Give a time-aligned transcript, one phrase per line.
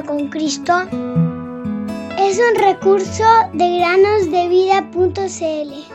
[0.00, 0.72] con Cristo
[2.18, 5.92] es un recurso de granosdevida.cl.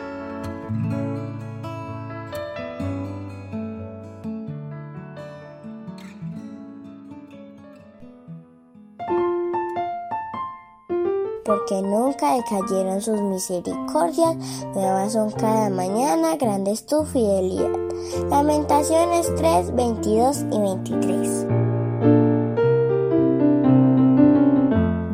[11.43, 14.35] porque nunca decayeron sus misericordias,
[14.75, 17.71] nuevas son cada mañana, grande es tu fidelidad.
[18.29, 21.56] Lamentaciones 3, 22 y 23.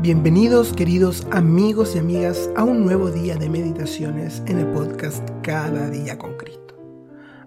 [0.03, 5.89] Bienvenidos queridos amigos y amigas a un nuevo día de meditaciones en el podcast Cada
[5.89, 6.77] día con Cristo.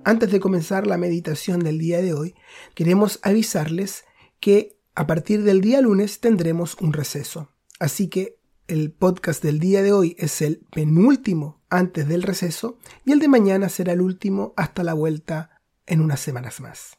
[0.04, 2.34] Antes de comenzar la meditación del día de hoy,
[2.74, 4.06] queremos avisarles
[4.40, 7.50] que a partir del día lunes tendremos un receso.
[7.78, 13.12] Así que el podcast del día de hoy es el penúltimo antes del receso y
[13.12, 16.96] el de mañana será el último hasta la vuelta en unas semanas más.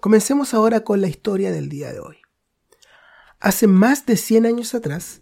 [0.00, 2.16] Comencemos ahora con la historia del día de hoy.
[3.40, 5.20] Hace más de 100 años atrás,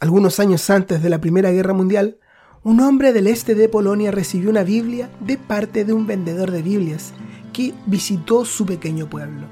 [0.00, 2.18] algunos años antes de la Primera Guerra Mundial,
[2.64, 6.60] un hombre del este de Polonia recibió una Biblia de parte de un vendedor de
[6.60, 7.12] Biblias
[7.52, 9.46] que visitó su pequeño pueblo.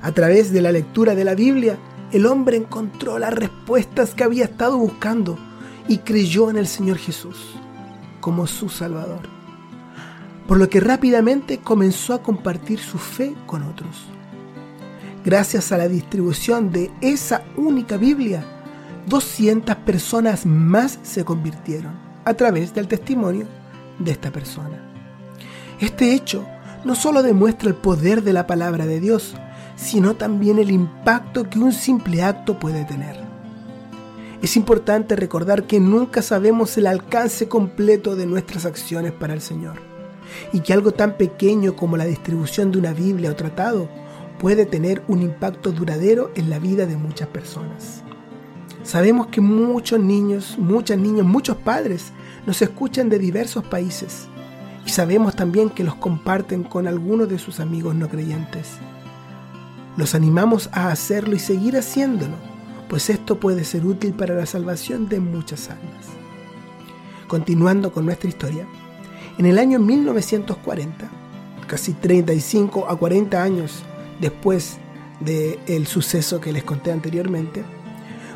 [0.00, 1.76] A través de la lectura de la Biblia,
[2.12, 5.36] el hombre encontró las respuestas que había estado buscando
[5.88, 7.56] y creyó en el Señor Jesús
[8.20, 9.28] como su Salvador.
[10.46, 14.06] Por lo que rápidamente comenzó a compartir su fe con otros.
[15.28, 18.42] Gracias a la distribución de esa única Biblia,
[19.08, 21.92] 200 personas más se convirtieron
[22.24, 23.46] a través del testimonio
[23.98, 24.90] de esta persona.
[25.80, 26.46] Este hecho
[26.82, 29.34] no solo demuestra el poder de la palabra de Dios,
[29.76, 33.20] sino también el impacto que un simple acto puede tener.
[34.40, 39.74] Es importante recordar que nunca sabemos el alcance completo de nuestras acciones para el Señor
[40.54, 44.07] y que algo tan pequeño como la distribución de una Biblia o tratado
[44.38, 48.02] puede tener un impacto duradero en la vida de muchas personas.
[48.82, 52.12] Sabemos que muchos niños, muchas niñas, muchos padres
[52.46, 54.28] nos escuchan de diversos países
[54.86, 58.78] y sabemos también que los comparten con algunos de sus amigos no creyentes.
[59.96, 62.36] Los animamos a hacerlo y seguir haciéndolo,
[62.88, 66.06] pues esto puede ser útil para la salvación de muchas almas.
[67.26, 68.66] Continuando con nuestra historia,
[69.36, 71.10] en el año 1940,
[71.66, 73.84] casi 35 a 40 años
[74.20, 74.78] después
[75.20, 77.64] del suceso que les conté anteriormente,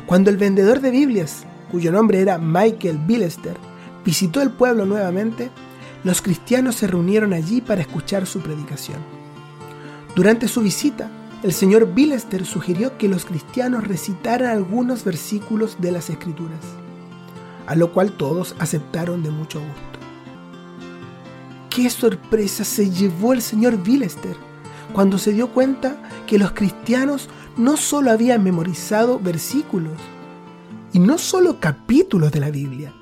[0.05, 3.57] cuando el vendedor de Biblias, cuyo nombre era Michael Billester,
[4.05, 5.49] visitó el pueblo nuevamente,
[6.03, 8.97] los cristianos se reunieron allí para escuchar su predicación.
[10.15, 11.09] Durante su visita,
[11.43, 16.59] el señor Billester sugirió que los cristianos recitaran algunos versículos de las Escrituras,
[17.65, 19.99] a lo cual todos aceptaron de mucho gusto.
[21.69, 24.37] ¡Qué sorpresa se llevó el señor Billester
[24.91, 25.95] cuando se dio cuenta
[26.27, 29.93] que los cristianos no solo habían memorizado versículos,
[30.91, 32.93] y no solo capítulos de la Biblia,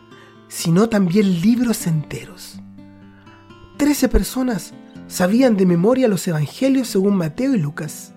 [0.48, 2.60] sino también libros enteros.
[3.78, 4.74] Trece personas
[5.08, 8.14] sabían de memoria los evangelios según Mateo y Lucas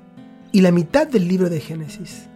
[0.53, 2.29] y la mitad del libro de Génesis.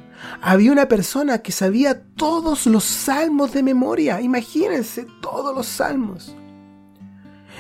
[0.43, 4.21] Había una persona que sabía todos los salmos de memoria.
[4.21, 6.35] Imagínense todos los salmos.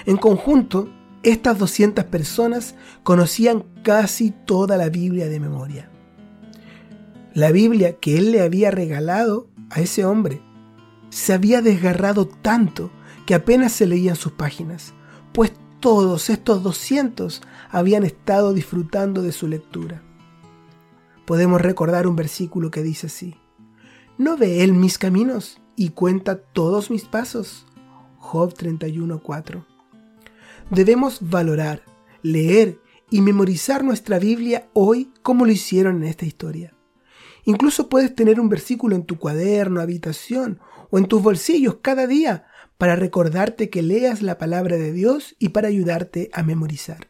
[0.07, 0.89] En conjunto,
[1.31, 5.91] estas 200 personas conocían casi toda la Biblia de memoria.
[7.35, 10.43] La Biblia que él le había regalado a ese hombre
[11.11, 12.91] se había desgarrado tanto
[13.27, 14.95] que apenas se leían sus páginas,
[15.33, 20.03] pues todos estos 200 habían estado disfrutando de su lectura
[21.29, 23.35] podemos recordar un versículo que dice así,
[24.17, 27.67] ¿no ve Él mis caminos y cuenta todos mis pasos?
[28.17, 29.67] Job 31.4.
[30.71, 31.83] Debemos valorar,
[32.23, 32.79] leer
[33.11, 36.75] y memorizar nuestra Biblia hoy como lo hicieron en esta historia.
[37.45, 42.47] Incluso puedes tener un versículo en tu cuaderno, habitación o en tus bolsillos cada día
[42.77, 47.09] para recordarte que leas la palabra de Dios y para ayudarte a memorizar.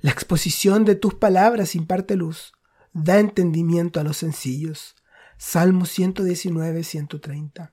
[0.00, 2.54] La exposición de tus palabras imparte luz,
[2.92, 4.96] da entendimiento a los sencillos.
[5.38, 7.72] Salmo 119, 130.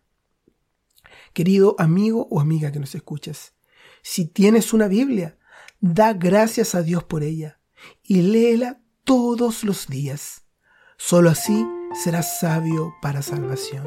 [1.34, 3.54] Querido amigo o amiga que nos escuchas,
[4.02, 5.38] si tienes una Biblia,
[5.80, 7.60] da gracias a Dios por ella
[8.04, 10.44] y léela todos los días.
[10.98, 11.66] Solo así
[12.04, 13.86] serás sabio para salvación.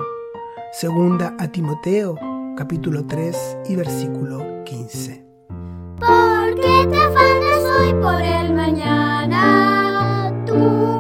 [0.73, 2.17] Segunda a Timoteo,
[2.57, 5.25] capítulo 3 y versículo 15.
[5.99, 10.33] ¿Por qué te afanas hoy por el mañana?
[10.47, 10.92] Tú